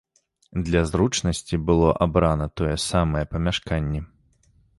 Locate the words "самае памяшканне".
2.89-4.01